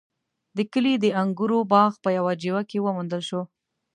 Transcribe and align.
د 0.57 0.59
کلي 0.73 0.93
د 0.99 1.05
انګورو 1.21 1.57
باغ 1.71 1.91
په 2.03 2.09
يوه 2.17 2.33
جیوه 2.41 2.61
کې 2.69 2.79
وموندل 2.85 3.21
شو. 3.29 3.41